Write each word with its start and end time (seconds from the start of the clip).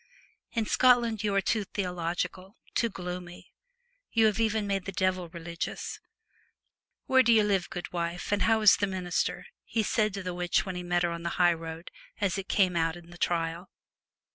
In 0.53 0.65
Scotland 0.65 1.21
you 1.23 1.35
are 1.35 1.41
too 1.41 1.63
theological, 1.63 2.57
too 2.73 2.89
gloomy. 2.89 3.53
You 4.11 4.25
have 4.25 4.39
made 4.39 4.45
even 4.45 4.67
the 4.67 4.91
Devil 4.91 5.29
religious.' 5.29 5.99
Where 7.05 7.21
do 7.21 7.31
you 7.31 7.43
live, 7.43 7.69
good 7.69 7.89
wyf, 7.93 8.31
and 8.31 8.41
how 8.41 8.61
is 8.61 8.77
the 8.77 8.87
minister?' 8.87 9.45
he 9.63 9.83
said 9.83 10.15
to 10.15 10.23
the 10.23 10.33
witch 10.33 10.65
when 10.65 10.73
he 10.73 10.81
met 10.81 11.03
her 11.03 11.11
on 11.11 11.21
the 11.21 11.29
high 11.37 11.53
road, 11.53 11.91
as 12.19 12.39
it 12.39 12.49
came 12.49 12.75
out 12.75 12.95
in 12.95 13.11
the 13.11 13.17
trial. 13.19 13.69